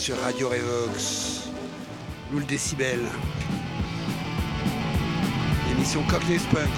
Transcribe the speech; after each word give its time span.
sur 0.00 0.18
Radio 0.22 0.48
Revox. 0.48 1.50
Nous 2.32 2.38
le 2.38 2.46
décibel. 2.46 3.00
Émission 5.72 6.02
Cockney 6.08 6.38
Punks. 6.50 6.68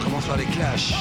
On 0.00 0.04
commence 0.04 0.24
par 0.24 0.38
les 0.38 0.46
clashs. 0.46 0.94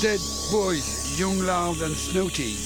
Dead 0.00 0.20
Boys, 0.50 1.18
Young 1.18 1.38
Love 1.38 1.80
and 1.80 1.94
Snowty. 1.94 2.65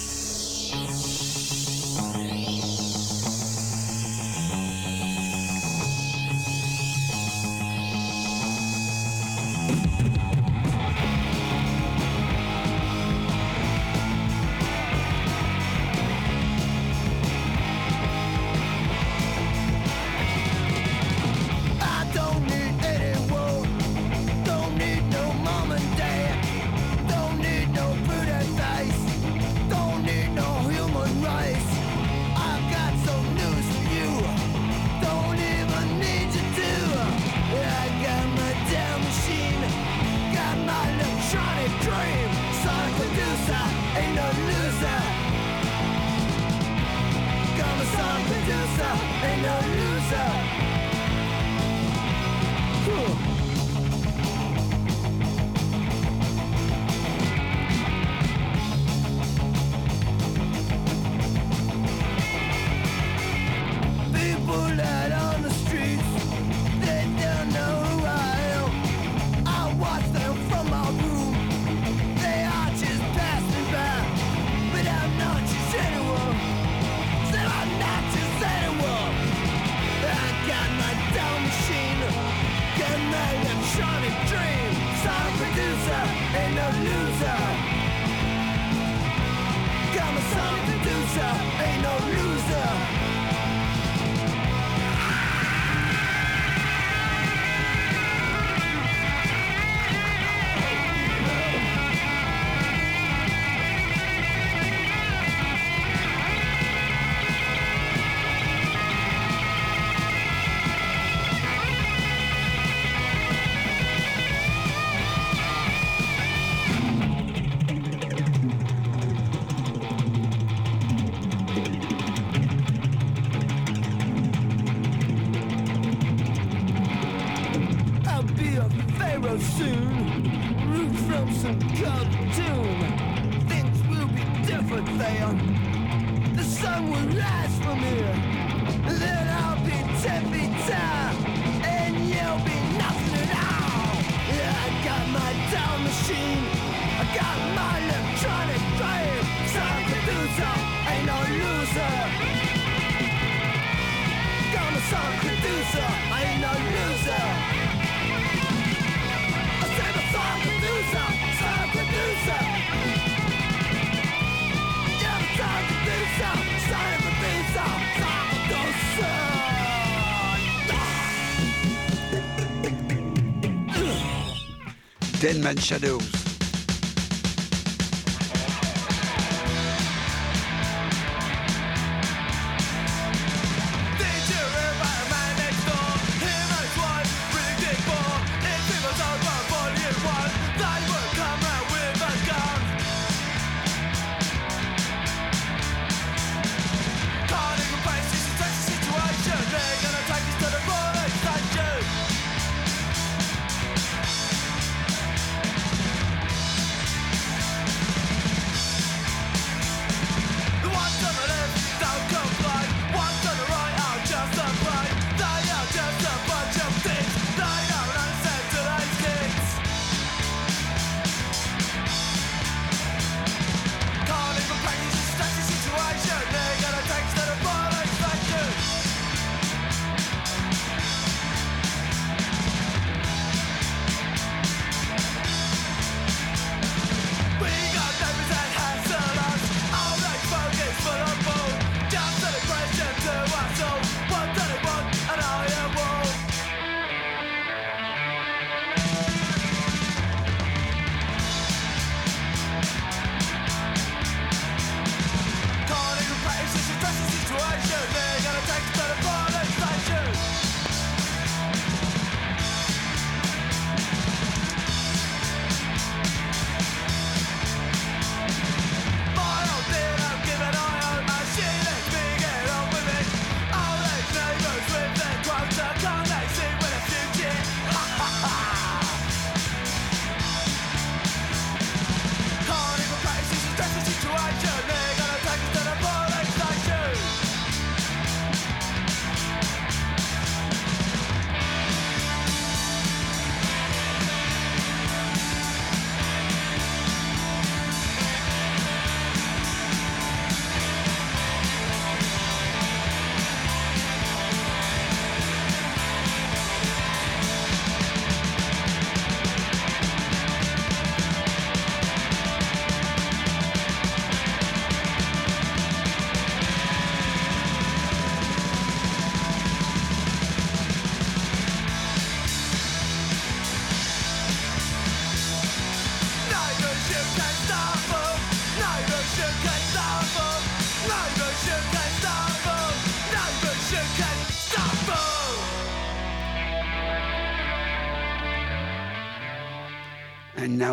Producer. 175.20 175.34
Dead 175.34 175.42
Man 175.44 175.56
Shadows. 175.56 176.29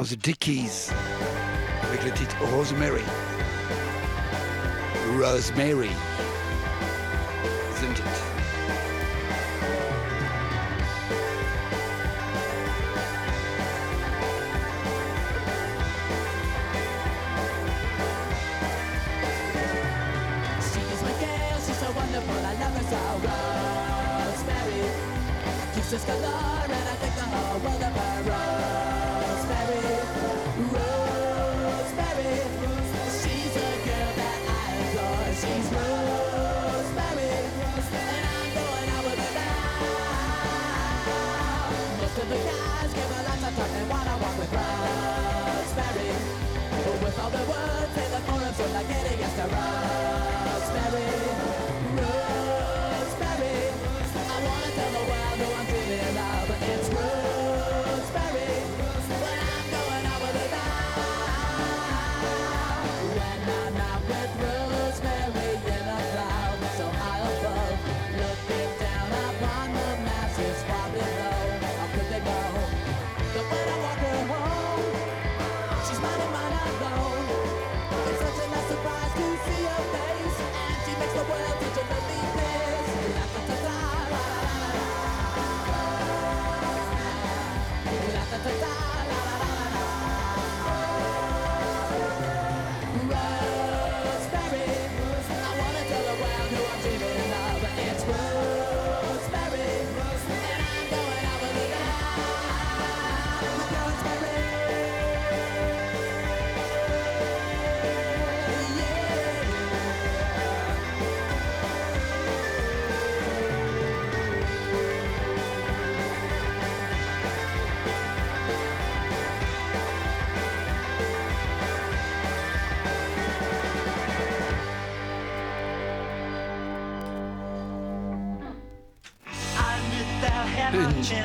The 0.09 0.15
Dickies 0.15 0.89
avec 1.83 2.03
le 2.05 2.11
titre 2.11 2.35
Rosemary. 2.53 3.03
Rosemary. 5.19 5.89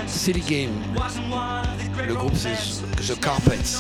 Silly 0.07 0.41
Game. 0.41 0.71
Le 2.07 2.15
groupe 2.15 2.35
c'est 2.35 2.57
The 2.97 3.19
Carpets. 3.21 3.79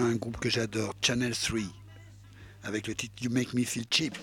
Un 0.00 0.16
groupe 0.16 0.38
que 0.38 0.50
j'adore, 0.50 0.94
Channel 1.02 1.34
3, 1.34 1.60
avec 2.64 2.86
le 2.86 2.94
titre 2.94 3.14
You 3.22 3.30
Make 3.30 3.54
Me 3.54 3.64
Feel 3.64 3.84
Cheap. 3.90 4.16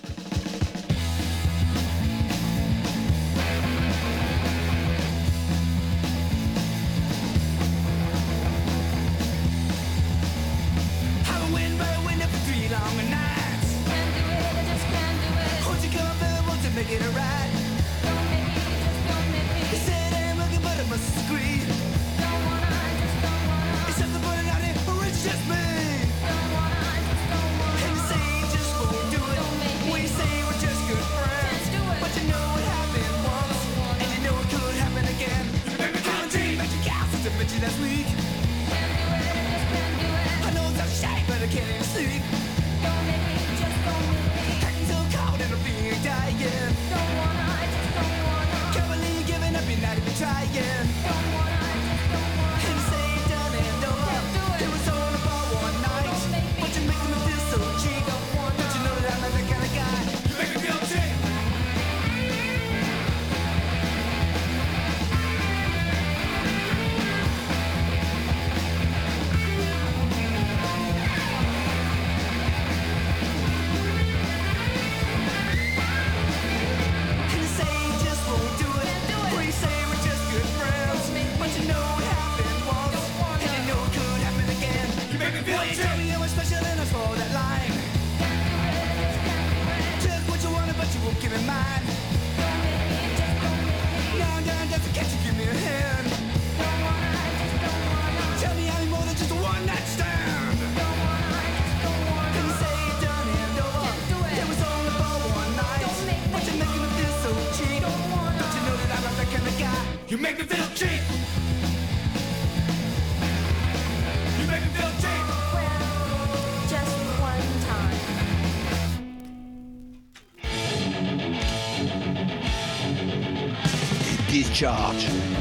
charge. 124.56 125.35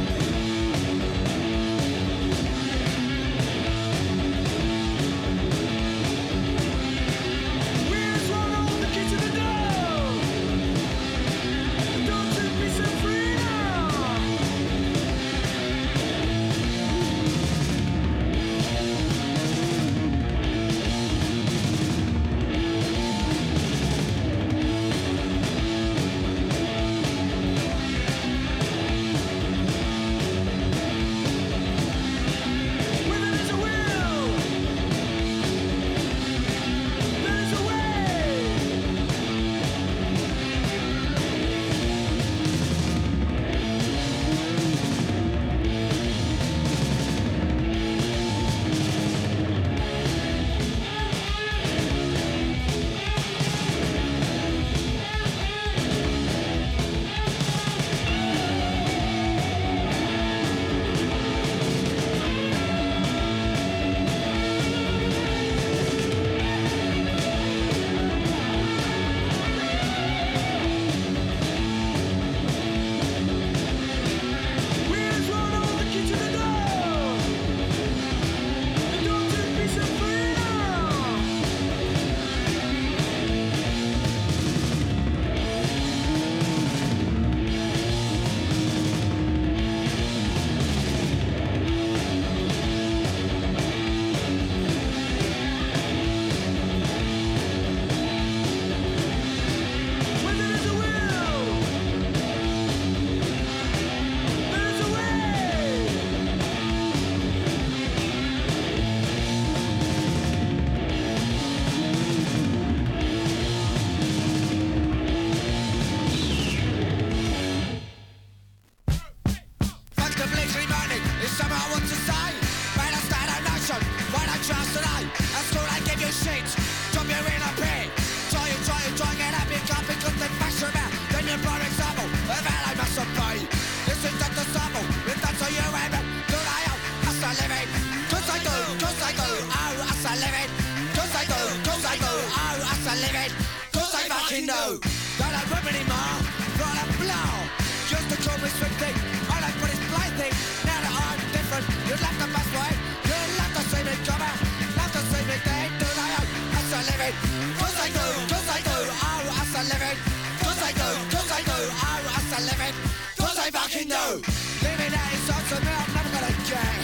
to 162.36 162.44
live 162.44 162.62
it 162.68 162.76
Cause 163.16 163.38
I 163.40 163.48
fucking 163.52 163.88
know 163.88 164.20
Living 164.66 164.92
that 164.92 165.10
is 165.14 165.30
on 165.30 165.40
to 165.46 165.58
me, 165.62 165.72
I'm 165.72 165.90
never 165.94 166.10
gonna 166.10 166.34
care. 166.50 166.76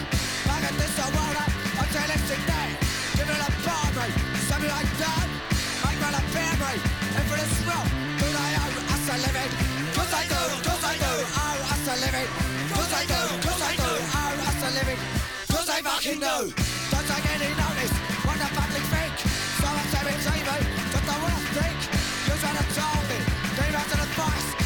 Back 0.45 0.63
at 0.69 0.75
this, 0.77 0.95
old 1.01 1.11
world, 1.17 1.33
I'm 1.33 1.49
it's 1.81 2.25
today. 2.29 2.69
Give 3.17 3.25
it 3.25 3.41
up 3.41 3.55
for 3.65 3.85
me, 3.97 4.05
something 4.47 4.69
like 4.69 4.91
that. 5.01 5.27
Make 5.81 5.97
me 5.97 6.07
a 6.07 6.21
me, 6.61 6.73
and 7.17 7.25
for 7.25 7.37
this 7.41 7.55
world, 7.65 7.89
who 7.89 8.21
Do 8.21 8.27
they 8.37 8.51
owe 8.61 8.93
us 8.93 9.05
a 9.11 9.15
living? 9.17 9.51
Cause 9.97 10.13
I 10.13 10.23
do, 10.29 10.41
cause 10.61 10.83
I 10.85 10.95
do, 11.01 11.13
owe 11.25 11.73
us 11.73 11.85
a 11.89 11.95
living. 12.05 12.29
Cause 12.69 12.91
I 12.93 13.03
do, 13.09 13.21
cause 13.41 13.61
I 13.65 13.73
do, 13.81 13.91
owe 13.97 14.45
us 14.45 14.61
a 14.61 14.69
living. 14.77 14.99
Cause 15.51 15.67
I 15.67 15.79
fucking 15.81 16.19
know 16.21 16.41
Don't 16.93 17.07
take 17.11 17.27
any 17.33 17.49
notice, 17.57 17.93
what 18.23 18.37
the 18.39 18.47
public 18.55 18.85
think 18.93 19.13
So 19.59 19.67
I 19.67 19.83
say 19.89 20.03
it's 20.15 20.27
evil, 20.31 20.61
just 20.93 21.05
the 21.09 21.17
worst 21.17 21.47
think. 21.57 21.79
You 22.29 22.35
should 22.39 22.55
have 22.61 22.71
told 22.77 23.03
me, 23.09 23.19
leave 23.57 23.75
us 23.75 23.89
in 23.89 23.99
the 23.99 24.09
forest 24.15 24.60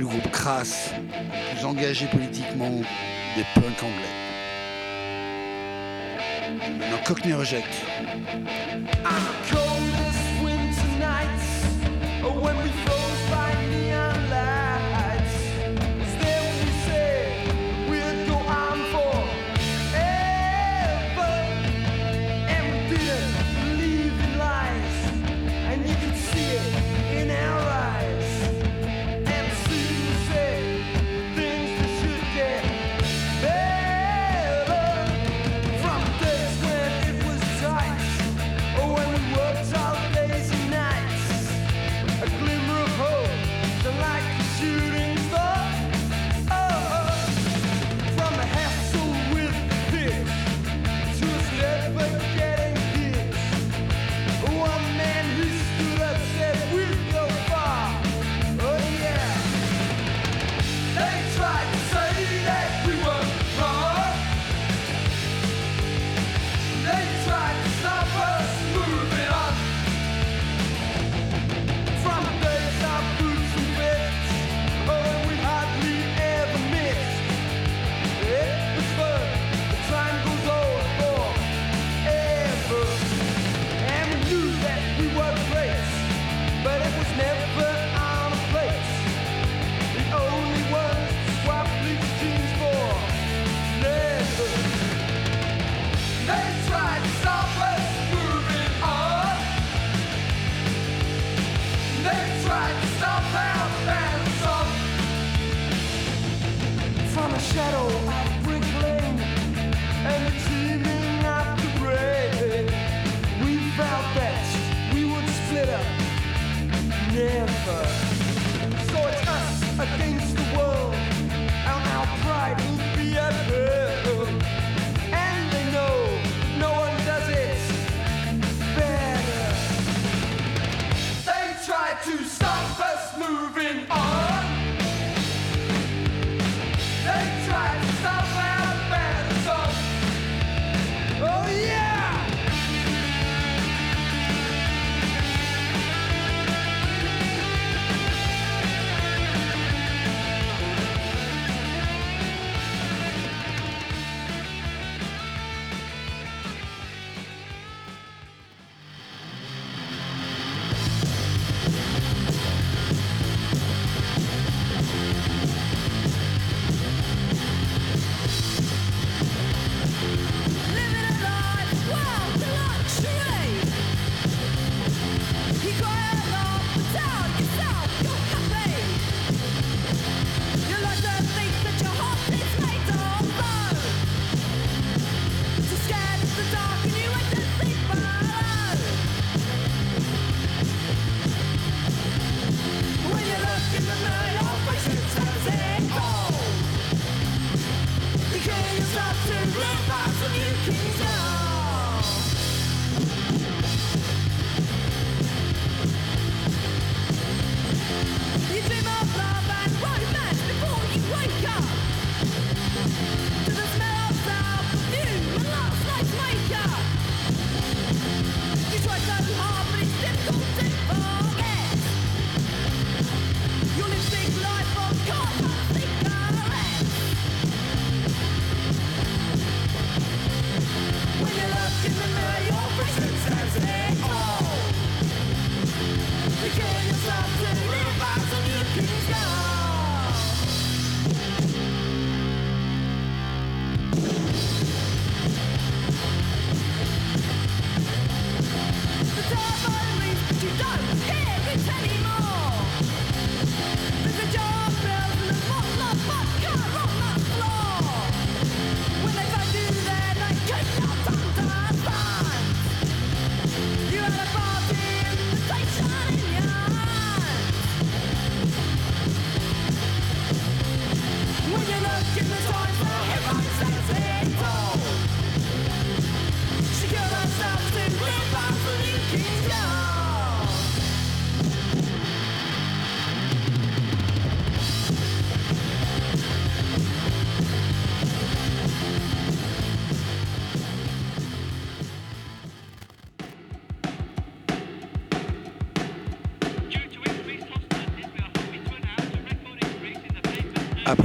le 0.00 0.06
groupe 0.06 0.30
crasse, 0.30 0.90
plus 1.52 1.64
engagé 1.64 2.06
politiquement 2.06 2.70
des 2.70 3.44
punks 3.54 3.82
anglais. 3.82 4.14
Maintenant, 6.78 6.98
Cockney 7.04 7.32
rejecte. 7.34 7.84
Ah, 9.04 9.65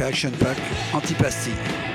Action 0.02 0.32
Pack, 0.32 0.58
Antipastille. 0.94 1.91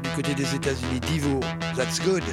Du 0.00 0.10
côté 0.10 0.34
des 0.34 0.54
États-Unis. 0.54 1.00
Divo, 1.00 1.40
That's 1.76 2.00
Good. 2.00 2.24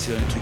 decisione 0.00 0.24
chi 0.28 0.39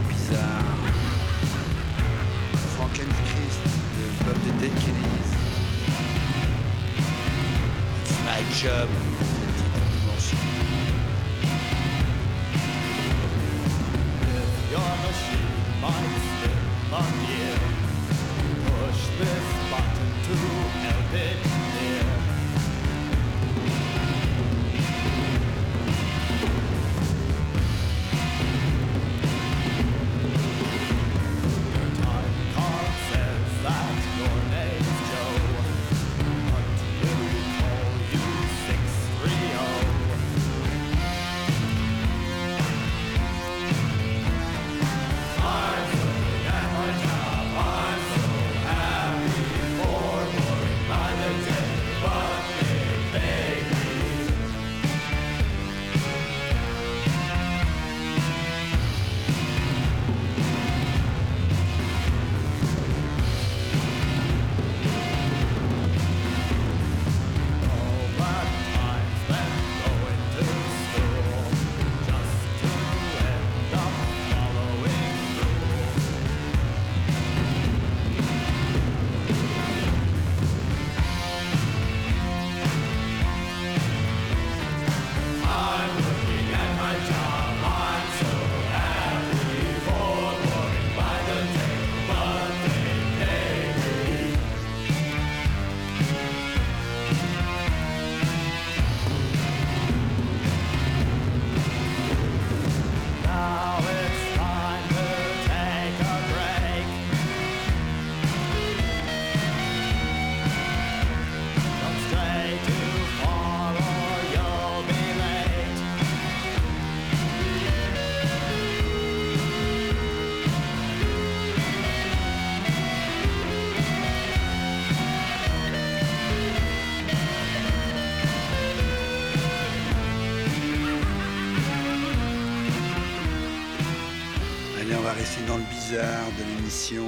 Rester 135.29 135.47
dans 135.47 135.59
le 135.59 135.65
bizarre 135.65 136.27
de 136.39 136.45
l'émission. 136.45 137.07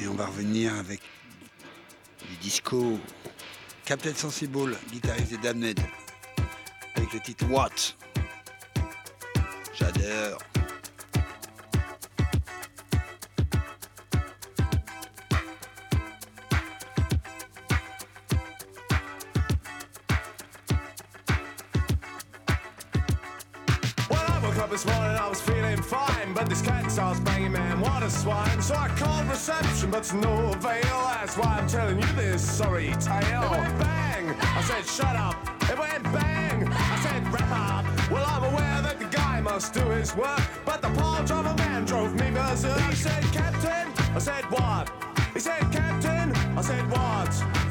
Et 0.00 0.08
on 0.08 0.14
va 0.14 0.26
revenir 0.26 0.74
avec 0.74 1.00
du 2.28 2.36
disco. 2.36 2.98
Captain 3.84 4.14
Sensible, 4.14 4.76
guitariste 4.90 5.40
Damned. 5.40 5.78
Avec 6.96 7.12
le 7.12 7.20
titre 7.20 7.46
What 7.48 7.94
J'adore. 9.74 10.51
But 26.34 26.48
this 26.48 26.62
cat 26.62 26.90
starts 26.90 27.20
banging, 27.20 27.52
man, 27.52 27.80
what 27.80 28.02
a 28.02 28.10
swine. 28.10 28.62
So 28.62 28.74
I 28.74 28.88
called 28.88 29.28
reception, 29.28 29.90
but 29.90 30.04
to 30.04 30.16
no 30.16 30.52
avail. 30.52 30.98
That's 31.22 31.36
why 31.36 31.58
I'm 31.58 31.68
telling 31.68 32.00
you 32.00 32.06
this 32.14 32.42
sorry 32.42 32.94
tale. 33.00 33.42
It 33.44 33.50
went 33.50 33.78
bang! 33.78 34.34
I 34.40 34.62
said, 34.62 34.86
shut 34.86 35.14
up. 35.14 35.36
It 35.70 35.78
went 35.78 36.04
bang! 36.04 36.68
I 36.68 36.98
said, 37.02 37.32
wrap 37.32 37.50
up. 37.50 38.10
Well, 38.10 38.24
I'm 38.26 38.44
aware 38.44 38.82
that 38.82 38.98
the 38.98 39.06
guy 39.06 39.40
must 39.40 39.74
do 39.74 39.84
his 39.90 40.16
work. 40.16 40.42
But 40.64 40.80
the 40.80 40.88
of 40.88 41.46
a 41.46 41.54
man 41.56 41.84
drove 41.84 42.14
me 42.14 42.30
berserk. 42.30 42.80
He 42.90 42.96
said, 42.96 43.22
Captain. 43.32 43.92
I 44.14 44.18
said, 44.18 44.44
what? 44.50 44.90
He 45.34 45.40
said, 45.40 45.60
Captain. 45.70 46.34
I 46.56 46.62
said, 46.62 46.90
what? 46.90 47.61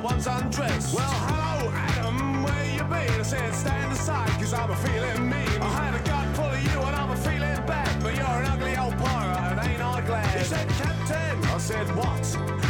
The 0.00 0.04
ones 0.06 0.26
undressed. 0.28 0.94
Well, 0.94 1.10
hello, 1.26 1.72
Adam, 1.74 2.42
where 2.44 2.66
you 2.66 2.84
been? 2.84 3.20
I 3.20 3.22
said, 3.22 3.52
stand 3.52 3.92
aside, 3.92 4.30
cause 4.38 4.54
I'm 4.54 4.70
a 4.70 4.76
feeling 4.76 5.28
mean. 5.28 5.60
I 5.60 5.70
had 5.82 5.94
a 5.94 6.02
gun 6.06 6.32
full 6.34 6.44
of 6.44 6.62
you 6.62 6.78
and 6.86 6.94
I'm 6.94 7.10
a 7.10 7.16
feeling 7.16 7.60
bad, 7.66 8.00
but 8.02 8.14
you're 8.14 8.26
an 8.26 8.46
ugly 8.46 8.76
old 8.76 8.96
pirate 8.98 9.58
and 9.58 9.68
ain't 9.68 9.82
I 9.82 10.00
glad? 10.02 10.38
He 10.38 10.44
said, 10.44 10.68
Captain, 10.68 11.44
I 11.44 11.58
said, 11.58 11.88
what? 11.96 12.24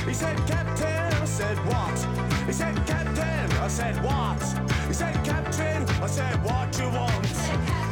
He 0.06 0.14
said, 0.14 0.36
Captain, 0.46 1.12
I 1.22 1.24
said, 1.26 1.58
what? 1.66 1.98
He 2.46 2.52
said, 2.52 2.74
Captain, 2.86 3.52
I 3.58 3.68
said, 3.68 4.02
what? 4.02 4.42
He 4.86 4.94
said, 4.94 5.14
Captain, 5.22 5.82
I 6.02 6.06
said, 6.06 6.42
what 6.42 6.78
you 6.78 6.88
want? 6.88 7.87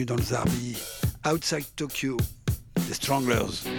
Dans 0.00 0.16
le 0.16 0.22
Zarbi. 0.22 0.76
Outside 1.24 1.66
Tokyo, 1.76 2.16
The 2.88 2.94
Stranglers. 2.94 3.71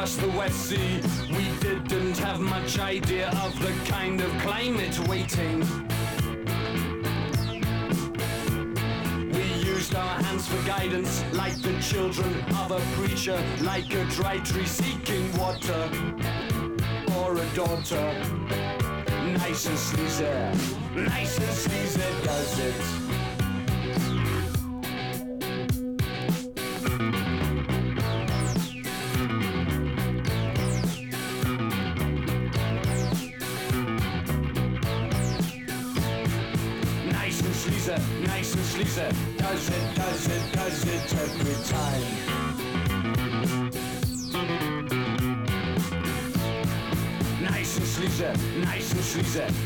Across 0.00 0.16
the 0.16 0.30
West 0.30 0.70
Sea. 0.70 1.02
We 1.28 1.50
didn't 1.60 2.16
have 2.16 2.40
much 2.40 2.78
idea 2.78 3.28
of 3.44 3.52
the 3.60 3.70
kind 3.84 4.18
of 4.22 4.30
climate 4.38 4.98
waiting. 5.06 5.60
We 9.30 9.44
used 9.62 9.94
our 9.94 10.22
hands 10.22 10.48
for 10.48 10.66
guidance, 10.66 11.22
like 11.34 11.60
the 11.60 11.78
children 11.82 12.32
of 12.62 12.70
a 12.70 12.80
preacher, 12.96 13.38
like 13.60 13.92
a 13.92 14.06
dry 14.06 14.38
tree 14.38 14.64
seeking 14.64 15.30
water, 15.36 15.90
or 17.18 17.36
a 17.36 17.46
daughter. 17.54 18.06
Nice 19.36 19.66
and 19.66 19.78
sleazy, 19.78 20.24
nice 20.96 21.36
and 21.36 21.52
sleazy 21.52 22.00
does 22.24 22.58
it. 22.58 22.99
exit. 49.36 49.59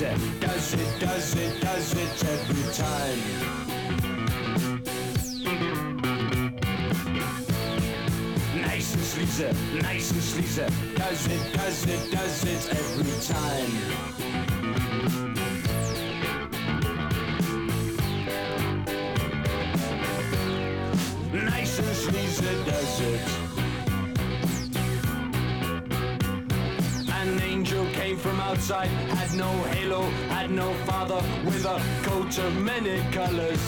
it. 0.00 0.40
Does 0.40 0.74
it, 0.74 1.00
does 1.00 1.34
it, 1.34 1.60
does 1.60 1.92
it 1.94 2.24
every 2.24 2.72
time. 2.74 3.18
Nice 8.62 8.94
and 8.94 9.02
sleazy, 9.02 9.50
nice 9.82 10.10
and 10.12 10.22
sleazy. 10.22 10.66
Does 10.94 11.26
it, 11.26 11.52
does 11.52 11.86
it, 11.86 12.10
does 12.10 12.44
it 12.44 12.68
every 12.70 13.16
time. 13.34 13.72
Nice 21.44 21.78
and 21.78 21.96
sleazy 21.96 22.64
does 22.64 23.00
it. 23.00 23.49
came 28.10 28.18
from 28.18 28.40
outside, 28.40 28.88
had 29.18 29.32
no 29.34 29.48
halo, 29.74 30.02
had 30.34 30.50
no 30.50 30.74
father, 30.84 31.22
with 31.44 31.64
a 31.64 31.80
coat 32.02 32.36
of 32.38 32.56
many 32.56 32.98
colors. 33.12 33.62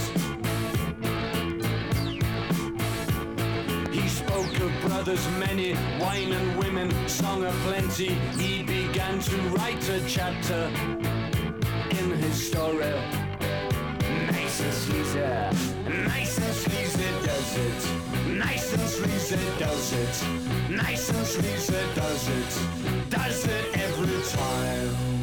He 3.93 4.09
spoke 4.09 4.55
of 4.61 4.73
brothers 4.81 5.25
many, 5.39 5.75
wine 6.01 6.33
and 6.33 6.59
women, 6.59 6.91
song 7.09 7.45
of 7.45 7.55
plenty. 7.67 8.15
He 8.37 8.65
began 8.65 9.21
to 9.21 9.37
write 9.55 9.89
a 9.89 10.01
chapter 10.09 10.63
in 11.99 12.11
his 12.23 12.35
story. 12.49 12.95
Nice 14.33 14.61
and 14.61 14.75
sleazy, 14.75 15.21
nice 16.09 16.39
and 16.39 16.55
sleazy 16.55 17.11
does 17.25 17.57
it. 17.59 18.02
Nice 18.45 18.73
and 18.73 18.89
sleazy 18.89 19.37
does 19.57 19.93
it. 19.93 20.69
Nice 20.69 21.11
and 21.11 21.27
sleazy 21.27 21.75
does 21.95 22.29
it. 22.29 23.09
Does 23.09 23.45
it 23.45 23.79
every 23.79 24.21
time. 24.37 25.22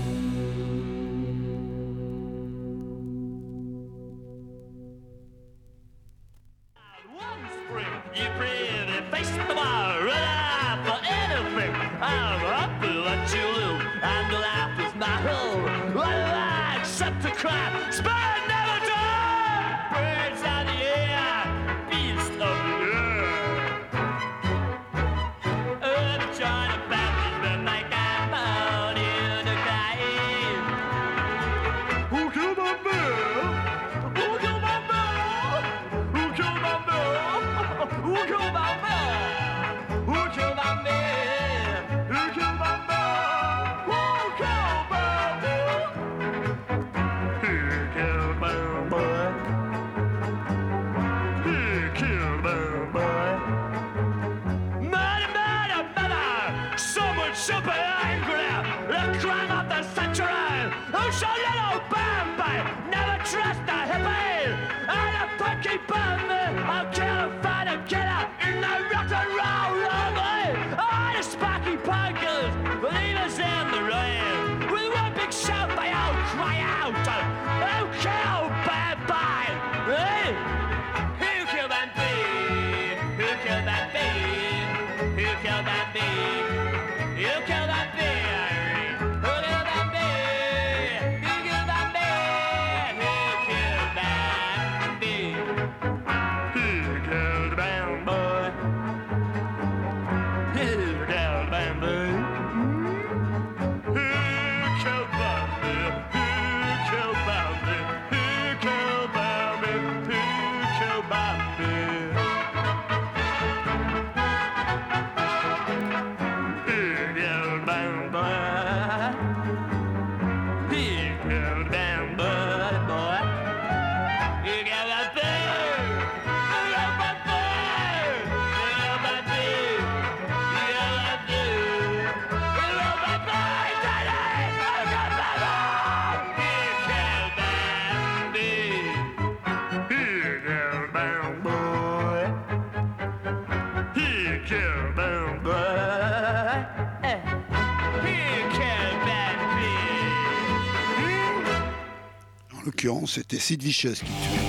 l'occurrence, 152.83 153.13
c'était 153.15 153.39
Sid 153.39 153.61
Vicious 153.61 153.91
qui 153.91 154.05
tuait. 154.05 154.39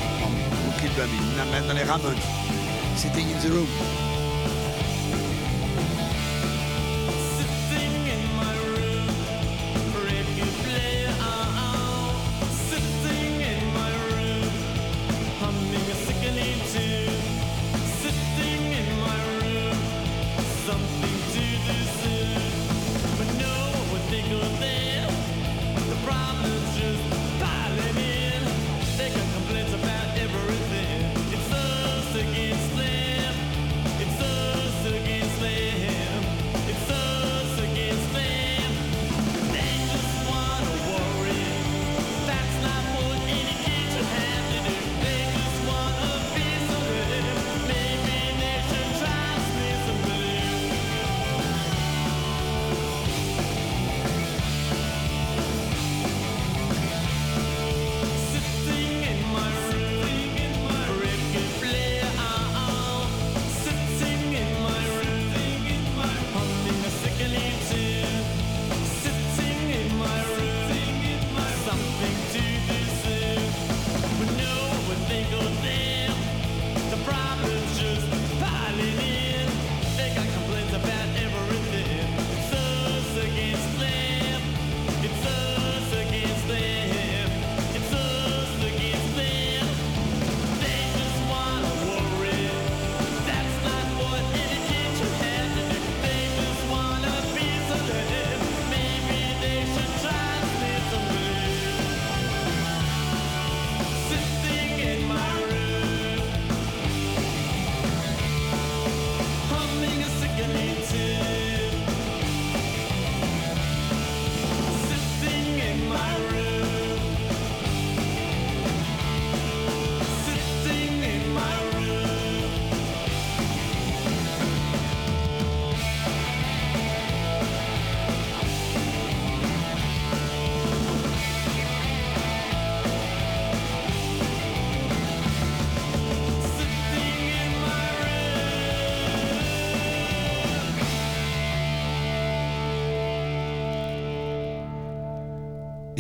Ou 0.68 0.80
Kill 0.80 0.90
Baby, 0.96 1.66
dans 1.66 1.74
les 1.74 1.82
Ramones. 1.82 2.14
C'était 2.96 3.22
In 3.22 3.38
the 3.42 3.50
Room. 3.50 4.09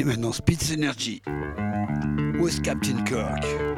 Et 0.00 0.04
maintenant, 0.04 0.32
Spitz 0.32 0.70
Energy 0.72 1.20
with 2.38 2.62
Captain 2.62 3.04
Kirk? 3.04 3.69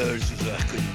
Goes 0.00 0.30
Zucking. 0.30 0.86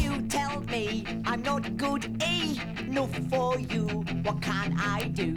You 0.00 0.22
tell 0.28 0.60
me 0.60 1.04
I'm 1.24 1.42
not 1.42 1.76
good 1.76 2.04
enough 2.22 3.10
for 3.28 3.58
you. 3.58 3.88
What 4.22 4.40
can 4.40 4.76
I 4.78 5.08
do? 5.08 5.34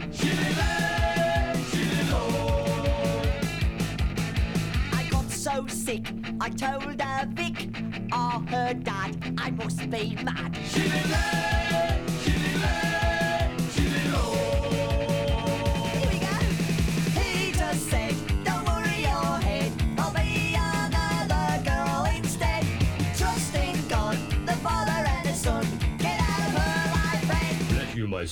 I 4.92 5.08
got 5.10 5.28
so 5.28 5.66
sick, 5.66 6.06
I 6.40 6.50
told 6.50 7.00
a 7.00 7.26
Vic, 7.26 7.70
I 8.12 8.14
ah, 8.36 8.44
heard 8.48 8.84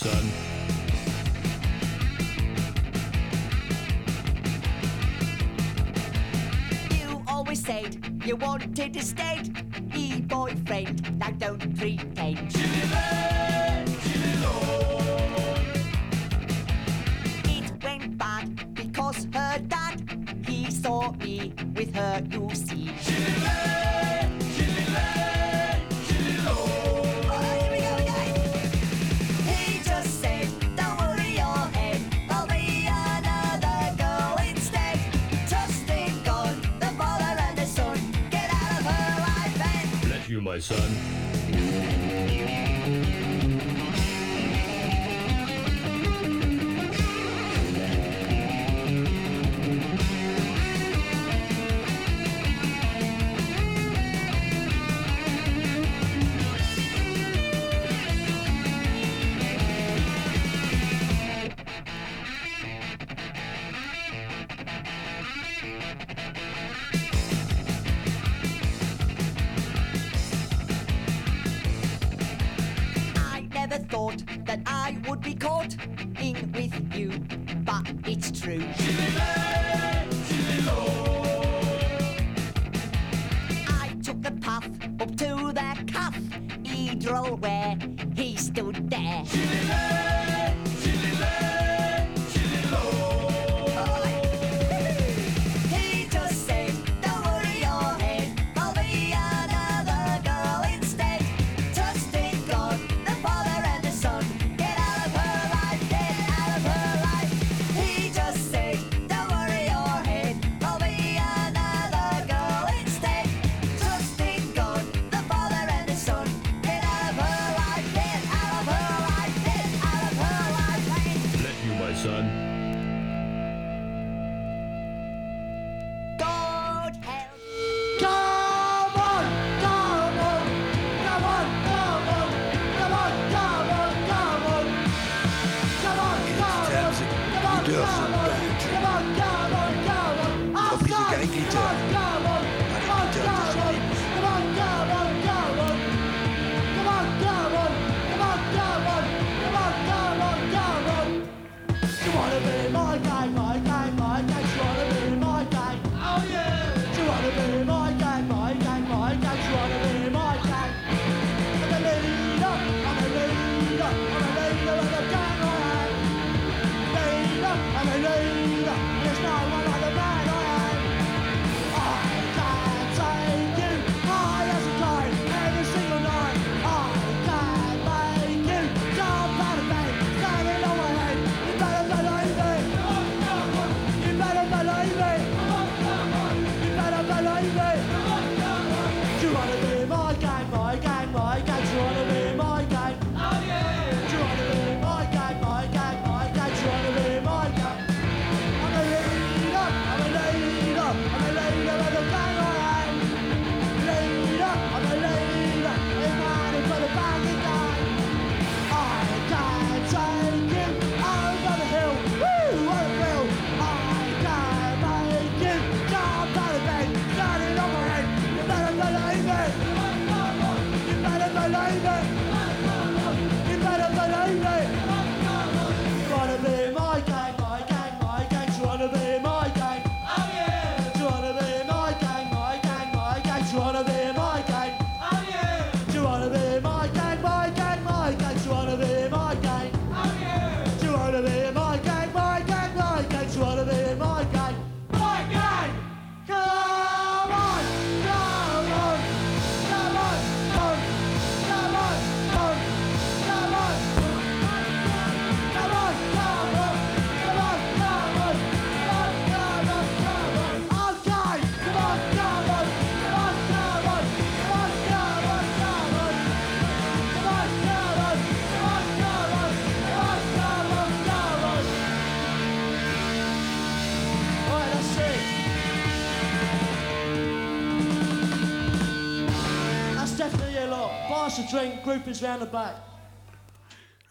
son. 0.01 0.24
You 6.98 7.22
always 7.28 7.62
said 7.62 7.98
you 8.24 8.36
wanted 8.36 8.94
to 8.94 9.03
stay. 9.03 9.19
my 40.51 40.59
son. 40.59 41.29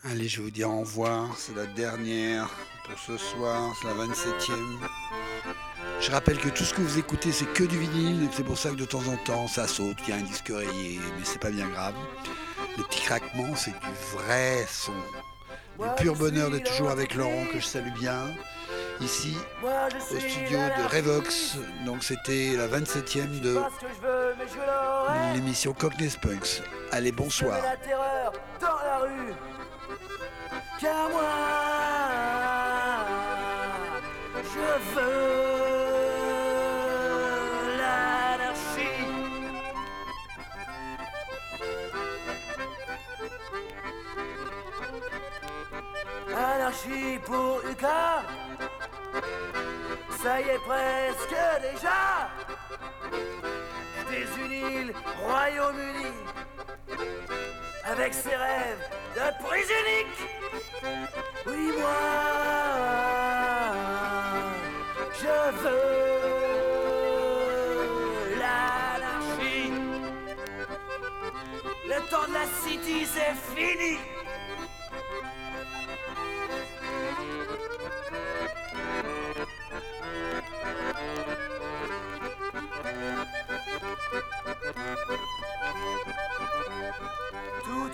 Allez, 0.04 0.28
je 0.28 0.38
vais 0.38 0.44
vous 0.44 0.52
dire 0.52 0.70
au 0.70 0.82
revoir. 0.82 1.30
C'est 1.38 1.56
la 1.56 1.66
dernière 1.68 2.50
pour 2.84 3.00
ce 3.00 3.18
soir. 3.18 3.74
C'est 3.82 3.88
la 3.88 3.94
27e. 3.94 4.90
Je 6.02 6.12
rappelle 6.12 6.38
que 6.38 6.50
tout 6.50 6.64
ce 6.64 6.74
que 6.74 6.82
vous 6.82 6.98
écoutez, 6.98 7.32
c'est 7.32 7.52
que 7.54 7.64
du 7.64 7.78
vinyle. 7.78 8.28
C'est 8.32 8.44
pour 8.44 8.58
ça 8.58 8.72
que 8.72 8.76
de 8.76 8.86
temps 8.86 9.08
en 9.08 9.16
temps, 9.18 9.48
ça 9.48 9.68
saute. 9.68 9.98
Il 10.08 10.10
y 10.10 10.14
a 10.14 10.16
un 10.18 10.24
disque 10.24 10.50
rayé, 10.50 11.00
mais 11.18 11.24
c'est 11.24 11.40
pas 11.40 11.50
bien 11.50 11.68
grave. 11.68 11.96
Les 12.78 12.84
petits 12.84 13.02
craquements, 13.04 13.56
c'est 13.56 13.72
du 13.72 13.94
vrai 14.14 14.66
son. 14.70 14.94
Du 15.78 15.86
pur 15.98 16.16
bonheur 16.16 16.52
d'être 16.52 16.70
toujours 16.70 16.90
avec 16.90 17.16
Laurent, 17.16 17.46
que 17.54 17.60
je 17.60 17.66
salue 17.66 17.94
bien. 18.00 18.28
Ici, 19.00 19.38
au 19.64 20.20
studio 20.20 20.58
de 20.58 20.96
Revox. 20.96 21.56
Donc, 21.86 22.04
c'était 22.04 22.58
la 22.58 22.68
27e 22.68 23.40
de 23.40 23.60
l'émission 25.34 25.74
Cockney 25.74 26.10
Spunks. 26.10 26.62
Allez, 26.92 27.12
bonsoir. 27.12 27.62
La 27.62 27.78
terreur 27.78 28.34
dans 28.60 28.68
la 28.68 28.98
rue. 29.00 29.34
Car 30.82 31.10
moi, 31.10 31.22
je 34.44 34.70
veux 34.96 35.40
l'anarchie. 37.78 39.06
Anarchie 46.36 47.20
pour 47.26 47.62
Uka. 47.70 48.24
Ça 50.24 50.42
y 50.42 50.44
est 50.44 50.60
presque 50.66 51.38
déjà. 51.62 52.30
Uniles, 54.38 54.94
Royaume-Uni 55.26 56.12
avec 57.86 58.14
ses 58.14 58.36
rêves 58.36 58.90
de 59.16 59.44
prise 59.44 59.72
unique. 59.82 60.20
Oui, 61.48 61.72
moi, 61.80 62.02
je 65.14 65.38
veux 65.62 65.90
l'anarchie. 68.40 69.72
Le 71.88 72.00
temps 72.10 72.28
de 72.28 72.34
la 72.34 72.48
city, 72.64 73.00
c'est 73.06 73.36
fini. 73.56 73.98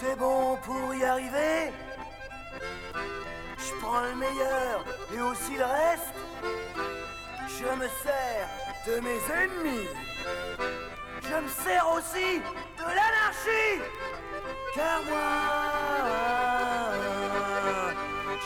Tout 0.06 0.12
est 0.12 0.16
bon 0.18 0.58
pour 0.58 0.94
y 0.94 1.04
arriver. 1.04 1.72
Je 3.58 3.74
prends 3.82 4.02
le 4.02 4.16
meilleur 4.16 4.86
et 5.14 5.22
aussi 5.22 5.56
le 5.58 5.66
reste. 5.66 6.14
Je 7.48 7.66
me 7.76 7.88
sers 8.04 8.48
de 8.88 9.00
mes 9.00 9.20
ennemis. 9.34 9.88
Je 11.24 11.36
me 11.36 11.48
sers 11.48 11.88
aussi 11.96 12.42
de 12.78 12.84
l'anarchie. 12.84 13.82
Car 14.76 15.02
moi, 15.06 15.32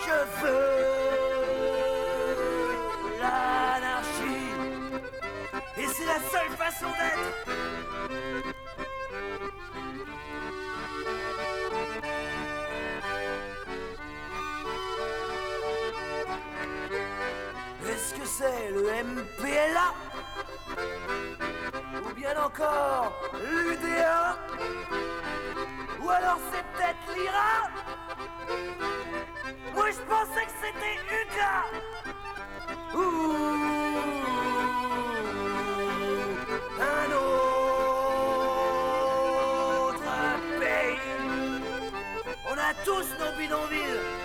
je 0.06 0.18
veux 0.42 0.78
l'anarchie. 3.20 4.52
Et 5.78 5.88
c'est 5.88 6.06
la 6.06 6.20
seule 6.32 6.54
façon 6.58 6.88
d'être. 6.88 7.40
Encore 22.50 23.14
l'UDA 23.34 24.38
Ou 26.02 26.10
alors 26.10 26.40
c'est 26.52 26.66
peut-être 26.74 27.06
l'IRA 27.16 27.56
Moi 29.76 29.88
je 29.92 30.02
pensais 30.14 30.46
que 30.46 30.56
c'était 30.62 30.98
UCA 31.20 31.58
Ou 32.96 33.00
un 36.82 37.08
autre 37.12 37.40
pays. 40.60 41.00
On 42.50 42.58
a 42.58 42.72
tous 42.86 43.08
nos 43.20 43.32
bidonvilles 43.38 44.19